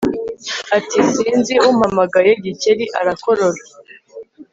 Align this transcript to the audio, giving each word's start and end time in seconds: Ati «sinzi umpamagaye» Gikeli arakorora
Ati 0.77 0.99
«sinzi 1.11 1.53
umpamagaye» 1.69 2.31
Gikeli 2.43 2.85
arakorora 2.99 3.61